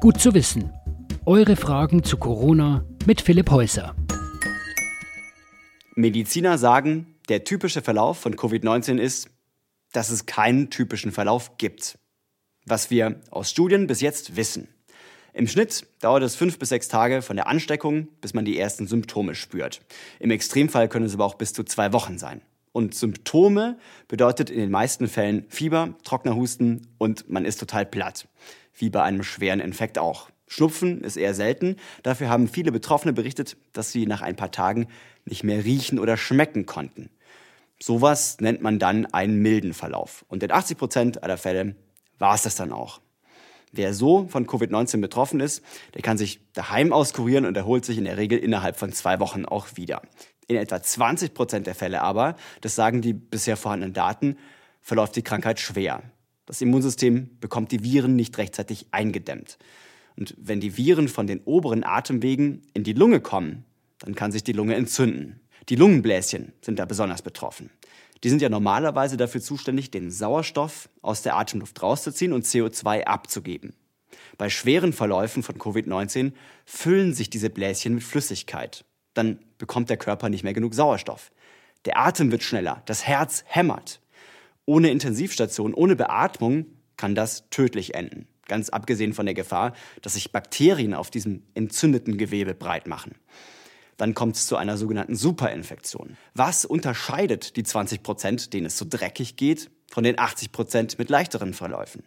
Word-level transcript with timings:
Gut 0.00 0.18
zu 0.18 0.32
wissen. 0.32 0.72
Eure 1.26 1.56
Fragen 1.56 2.02
zu 2.02 2.16
Corona 2.16 2.86
mit 3.04 3.20
Philipp 3.20 3.50
Häuser. 3.50 3.94
Mediziner 5.94 6.56
sagen, 6.56 7.16
der 7.28 7.44
typische 7.44 7.82
Verlauf 7.82 8.18
von 8.18 8.34
Covid-19 8.34 8.96
ist, 8.96 9.28
dass 9.92 10.08
es 10.08 10.24
keinen 10.24 10.70
typischen 10.70 11.12
Verlauf 11.12 11.58
gibt. 11.58 11.98
Was 12.64 12.90
wir 12.90 13.20
aus 13.30 13.50
Studien 13.50 13.86
bis 13.86 14.00
jetzt 14.00 14.36
wissen. 14.36 14.68
Im 15.34 15.46
Schnitt 15.46 15.86
dauert 16.00 16.22
es 16.22 16.34
fünf 16.34 16.58
bis 16.58 16.70
sechs 16.70 16.88
Tage 16.88 17.20
von 17.20 17.36
der 17.36 17.46
Ansteckung, 17.46 18.08
bis 18.22 18.32
man 18.32 18.46
die 18.46 18.58
ersten 18.58 18.86
Symptome 18.86 19.34
spürt. 19.34 19.82
Im 20.18 20.30
Extremfall 20.30 20.88
können 20.88 21.04
es 21.04 21.12
aber 21.12 21.26
auch 21.26 21.34
bis 21.34 21.52
zu 21.52 21.62
zwei 21.62 21.92
Wochen 21.92 22.16
sein. 22.16 22.40
Und 22.72 22.94
Symptome 22.94 23.78
bedeutet 24.08 24.48
in 24.48 24.60
den 24.60 24.70
meisten 24.70 25.08
Fällen 25.08 25.44
Fieber, 25.50 25.94
trockener 26.04 26.36
Husten 26.36 26.86
und 26.96 27.28
man 27.28 27.44
ist 27.44 27.60
total 27.60 27.84
platt. 27.84 28.28
Wie 28.74 28.90
bei 28.90 29.02
einem 29.02 29.22
schweren 29.22 29.60
Infekt 29.60 29.98
auch. 29.98 30.30
Schnupfen 30.46 31.02
ist 31.02 31.16
eher 31.16 31.34
selten. 31.34 31.76
Dafür 32.02 32.28
haben 32.28 32.48
viele 32.48 32.72
Betroffene 32.72 33.12
berichtet, 33.12 33.56
dass 33.72 33.92
sie 33.92 34.06
nach 34.06 34.20
ein 34.20 34.36
paar 34.36 34.50
Tagen 34.50 34.88
nicht 35.24 35.44
mehr 35.44 35.64
riechen 35.64 35.98
oder 35.98 36.16
schmecken 36.16 36.66
konnten. 36.66 37.10
Sowas 37.80 38.38
nennt 38.40 38.60
man 38.60 38.78
dann 38.78 39.06
einen 39.06 39.40
milden 39.40 39.74
Verlauf. 39.74 40.24
Und 40.28 40.42
in 40.42 40.50
80 40.50 40.76
Prozent 40.76 41.22
aller 41.22 41.38
Fälle 41.38 41.76
war 42.18 42.34
es 42.34 42.42
das 42.42 42.56
dann 42.56 42.72
auch. 42.72 43.00
Wer 43.72 43.94
so 43.94 44.26
von 44.28 44.46
Covid-19 44.46 45.00
betroffen 45.00 45.38
ist, 45.38 45.62
der 45.94 46.02
kann 46.02 46.18
sich 46.18 46.40
daheim 46.52 46.92
auskurieren 46.92 47.46
und 47.46 47.56
erholt 47.56 47.84
sich 47.84 47.98
in 47.98 48.04
der 48.04 48.16
Regel 48.16 48.38
innerhalb 48.38 48.76
von 48.76 48.92
zwei 48.92 49.20
Wochen 49.20 49.44
auch 49.44 49.68
wieder. 49.76 50.02
In 50.48 50.56
etwa 50.56 50.82
20 50.82 51.32
Prozent 51.32 51.66
der 51.68 51.76
Fälle 51.76 52.02
aber, 52.02 52.34
das 52.60 52.74
sagen 52.74 53.00
die 53.00 53.12
bisher 53.12 53.56
vorhandenen 53.56 53.94
Daten, 53.94 54.36
verläuft 54.80 55.14
die 55.14 55.22
Krankheit 55.22 55.60
schwer. 55.60 56.02
Das 56.50 56.60
Immunsystem 56.60 57.30
bekommt 57.38 57.70
die 57.70 57.84
Viren 57.84 58.16
nicht 58.16 58.36
rechtzeitig 58.36 58.88
eingedämmt. 58.90 59.56
Und 60.16 60.34
wenn 60.36 60.58
die 60.58 60.76
Viren 60.76 61.06
von 61.06 61.28
den 61.28 61.40
oberen 61.44 61.84
Atemwegen 61.84 62.62
in 62.74 62.82
die 62.82 62.92
Lunge 62.92 63.20
kommen, 63.20 63.64
dann 64.00 64.16
kann 64.16 64.32
sich 64.32 64.42
die 64.42 64.50
Lunge 64.50 64.74
entzünden. 64.74 65.38
Die 65.68 65.76
Lungenbläschen 65.76 66.52
sind 66.60 66.80
da 66.80 66.86
besonders 66.86 67.22
betroffen. 67.22 67.70
Die 68.24 68.28
sind 68.28 68.42
ja 68.42 68.48
normalerweise 68.48 69.16
dafür 69.16 69.40
zuständig, 69.40 69.92
den 69.92 70.10
Sauerstoff 70.10 70.88
aus 71.02 71.22
der 71.22 71.36
Atemluft 71.36 71.80
rauszuziehen 71.80 72.32
und 72.32 72.44
CO2 72.44 73.04
abzugeben. 73.04 73.72
Bei 74.36 74.50
schweren 74.50 74.92
Verläufen 74.92 75.44
von 75.44 75.54
Covid-19 75.54 76.32
füllen 76.64 77.14
sich 77.14 77.30
diese 77.30 77.48
Bläschen 77.48 77.94
mit 77.94 78.02
Flüssigkeit. 78.02 78.84
Dann 79.14 79.38
bekommt 79.58 79.88
der 79.88 79.98
Körper 79.98 80.28
nicht 80.28 80.42
mehr 80.42 80.54
genug 80.54 80.74
Sauerstoff. 80.74 81.30
Der 81.84 81.96
Atem 81.96 82.32
wird 82.32 82.42
schneller, 82.42 82.82
das 82.86 83.06
Herz 83.06 83.44
hämmert. 83.46 84.00
Ohne 84.66 84.90
Intensivstation, 84.90 85.74
ohne 85.74 85.96
Beatmung 85.96 86.66
kann 86.96 87.14
das 87.14 87.48
tödlich 87.50 87.94
enden. 87.94 88.26
Ganz 88.46 88.68
abgesehen 88.68 89.12
von 89.12 89.26
der 89.26 89.34
Gefahr, 89.34 89.74
dass 90.02 90.14
sich 90.14 90.32
Bakterien 90.32 90.94
auf 90.94 91.10
diesem 91.10 91.42
entzündeten 91.54 92.18
Gewebe 92.18 92.54
breit 92.54 92.86
machen 92.86 93.14
dann 94.00 94.14
kommt 94.14 94.36
es 94.36 94.46
zu 94.46 94.56
einer 94.56 94.78
sogenannten 94.78 95.14
Superinfektion. 95.14 96.16
Was 96.32 96.64
unterscheidet 96.64 97.56
die 97.56 97.64
20 97.64 98.02
Prozent, 98.02 98.54
denen 98.54 98.66
es 98.66 98.78
so 98.78 98.86
dreckig 98.88 99.36
geht, 99.36 99.70
von 99.90 100.04
den 100.04 100.18
80 100.18 100.52
Prozent 100.52 100.98
mit 100.98 101.10
leichteren 101.10 101.52
Verläufen? 101.52 102.04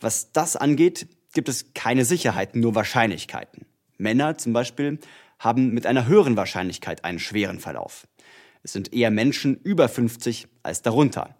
Was 0.00 0.32
das 0.32 0.56
angeht, 0.56 1.06
gibt 1.32 1.48
es 1.48 1.72
keine 1.72 2.04
Sicherheiten, 2.04 2.60
nur 2.60 2.74
Wahrscheinlichkeiten. 2.74 3.64
Männer 3.96 4.38
zum 4.38 4.52
Beispiel 4.52 4.98
haben 5.38 5.70
mit 5.70 5.86
einer 5.86 6.06
höheren 6.06 6.36
Wahrscheinlichkeit 6.36 7.04
einen 7.04 7.20
schweren 7.20 7.60
Verlauf. 7.60 8.08
Es 8.64 8.72
sind 8.72 8.92
eher 8.92 9.12
Menschen 9.12 9.56
über 9.62 9.88
50 9.88 10.48
als 10.64 10.82
darunter. 10.82 11.36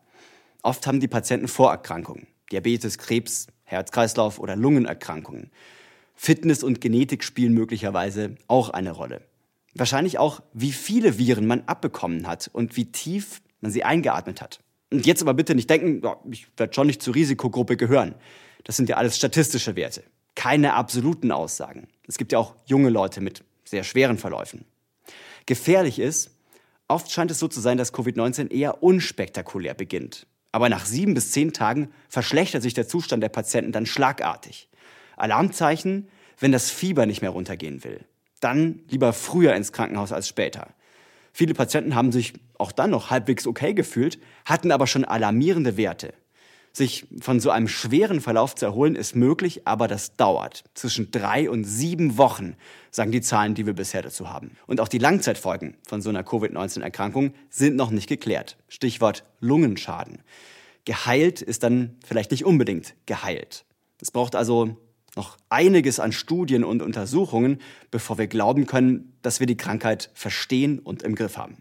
Oft 0.65 0.87
haben 0.87 0.99
die 0.99 1.09
Patienten 1.09 1.47
Vorerkrankungen, 1.47 2.27
Diabetes, 2.51 2.97
Krebs, 2.97 3.49
Herz-Kreislauf 3.65 4.39
oder 4.39 4.57
Lungenerkrankungen. 4.57 5.51
Fitness 6.15 6.63
und 6.65 6.81
Genetik 6.81 7.23
spielen 7.23 7.53
möglicherweise 7.53 8.37
auch 8.49 8.71
eine 8.71 8.93
Rolle. 8.93 9.21
Wahrscheinlich 9.75 10.19
auch, 10.19 10.41
wie 10.55 10.73
viele 10.73 11.19
Viren 11.19 11.47
man 11.47 11.65
abbekommen 11.67 12.27
hat 12.27 12.49
und 12.51 12.79
wie 12.79 12.87
tief 12.87 13.43
man 13.61 13.73
sie 13.73 13.85
eingeatmet 13.85 14.41
hat. 14.41 14.61
Und 14.91 15.05
jetzt 15.05 15.21
aber 15.21 15.35
bitte 15.35 15.55
nicht 15.55 15.69
denken, 15.69 16.01
ich 16.31 16.47
werde 16.57 16.73
schon 16.73 16.87
nicht 16.87 17.03
zur 17.03 17.15
Risikogruppe 17.15 17.77
gehören. 17.77 18.15
Das 18.63 18.79
sind 18.79 18.89
ja 18.89 18.97
alles 18.97 19.19
statistische 19.19 19.77
Werte, 19.77 20.03
keine 20.35 20.73
absoluten 20.73 21.31
Aussagen. 21.31 21.89
Es 22.09 22.17
gibt 22.17 22.33
ja 22.33 22.39
auch 22.39 22.55
junge 22.65 22.89
Leute 22.89 23.21
mit 23.21 23.45
sehr 23.67 23.85
schweren 23.85 24.17
Verläufen. 24.17 24.65
Gefährlich 25.45 25.99
ist, 25.99 26.31
oft 26.89 27.11
scheint 27.11 27.31
es 27.31 27.39
so 27.39 27.49
zu 27.49 27.61
sein, 27.61 27.77
dass 27.77 27.93
Covid-19 27.93 28.51
eher 28.51 28.83
unspektakulär 28.83 29.75
beginnt. 29.75 30.27
Aber 30.55 30.69
nach 30.69 30.87
sieben 30.87 31.15
bis 31.15 31.33
zehn 31.33 31.53
Tagen 31.53 31.91
verschlechtert 32.09 32.63
sich 32.63 32.75
der 32.75 32.87
Zustand 32.87 33.23
der 33.23 33.29
Patienten 33.29 33.73
dann 33.73 33.87
schlagartig. 33.87 34.69
Alarmzeichen, 35.17 36.09
wenn 36.39 36.53
das 36.53 36.71
Fieber 36.71 37.07
nicht 37.07 37.23
mehr 37.23 37.31
runtergehen 37.31 37.83
will 37.83 38.05
dann 38.45 38.81
lieber 38.91 39.15
früher 39.15 39.55
ins 39.55 39.73
Krankenhaus 39.73 40.13
als 40.13 40.29
später. 40.29 40.69
Viele 41.33 41.55
Patienten 41.55 41.95
haben 41.95 42.13
sich 42.13 42.35
auch 42.59 42.73
dann 42.73 42.91
noch 42.91 43.11
halbwegs 43.11 43.47
okay 43.47 43.73
gefühlt, 43.73 44.19
hatten 44.45 44.71
aber 44.71 44.87
schon 44.87 45.05
alarmierende 45.05 45.77
Werte. 45.79 46.13
Sich 46.77 47.07
von 47.21 47.39
so 47.39 47.51
einem 47.51 47.69
schweren 47.69 48.21
Verlauf 48.21 48.57
zu 48.57 48.67
erholen 48.67 48.97
ist 48.97 49.15
möglich, 49.15 49.65
aber 49.65 49.87
das 49.87 50.17
dauert. 50.17 50.65
Zwischen 50.75 51.13
drei 51.13 51.49
und 51.49 51.63
sieben 51.63 52.19
Wochen, 52.19 52.57
sagen 52.91 53.13
die 53.13 53.21
Zahlen, 53.21 53.55
die 53.55 53.65
wir 53.65 53.75
bisher 53.75 54.03
dazu 54.03 54.29
haben. 54.29 54.57
Und 54.67 54.81
auch 54.81 54.89
die 54.89 54.99
Langzeitfolgen 54.99 55.77
von 55.87 56.03
so 56.03 56.11
einer 56.11 56.25
Covid-19-Erkrankung 56.25 57.33
sind 57.49 57.77
noch 57.77 57.93
nicht 57.93 58.09
geklärt. 58.09 58.57
Stichwort 58.67 59.23
Lungenschaden. 59.39 60.19
Geheilt 60.85 61.43
ist 61.43 61.63
dann 61.63 61.95
vielleicht 62.05 62.33
nicht 62.33 62.45
unbedingt 62.45 62.95
geheilt. 63.07 63.65
Es 64.01 64.11
braucht 64.11 64.35
also 64.35 64.77
noch 65.15 65.37
einiges 65.49 66.01
an 66.01 66.11
Studien 66.11 66.65
und 66.65 66.83
Untersuchungen, 66.83 67.61
bevor 67.93 68.19
wir 68.19 68.27
glauben 68.27 68.67
können, 68.67 69.17
dass 69.23 69.39
wir 69.39 69.47
die 69.47 69.57
Krankheit 69.57 70.11
verstehen 70.13 70.81
und 70.81 71.05
im 71.05 71.15
Griff 71.15 71.37
haben. 71.37 71.57